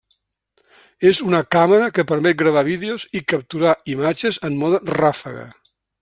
És 1.09 1.19
una 1.25 1.41
càmera 1.55 1.89
que 1.97 2.05
permet 2.13 2.39
gravar 2.41 2.63
vídeos 2.71 3.05
i 3.19 3.23
capturar 3.33 3.75
imatges 3.97 4.43
en 4.51 4.61
mode 4.63 4.81
ràfega. 4.97 5.45